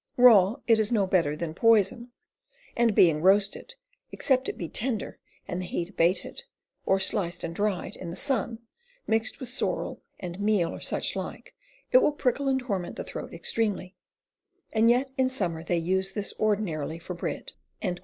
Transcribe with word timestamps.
Raw 0.17 0.55
it 0.65 0.79
is 0.79 0.91
no 0.91 1.05
better 1.05 1.35
than 1.35 1.53
poyson, 1.53 2.09
and 2.75 2.95
being 2.95 3.21
roasted, 3.21 3.75
except 4.11 4.49
it 4.49 4.57
be 4.57 4.67
tender 4.67 5.19
and 5.47 5.61
the 5.61 5.67
heat 5.67 5.89
abated, 5.89 6.41
or 6.87 6.99
sliced 6.99 7.43
and 7.43 7.53
dryed 7.53 7.95
in 7.95 8.09
the 8.09 8.15
Sunne, 8.15 8.57
mixed 9.05 9.39
with 9.39 9.49
sorrell 9.49 10.01
and 10.19 10.39
meale 10.39 10.73
or 10.73 10.81
such 10.81 11.15
like, 11.15 11.53
it 11.91 11.99
will 11.99 12.13
prickle 12.13 12.47
and 12.47 12.59
torment 12.61 12.95
the 12.95 13.03
throat 13.03 13.31
extreamely, 13.31 13.95
and 14.73 14.89
yet 14.89 15.11
in 15.19 15.29
sommer 15.29 15.63
they 15.63 15.79
vse 15.79 16.13
this 16.15 16.33
ordinarily 16.39 16.97
for 16.97 17.13
bread." 17.13 17.51